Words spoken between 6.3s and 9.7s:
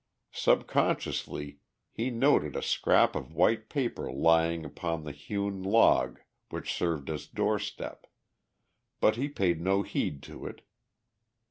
which served as doorstep, but he paid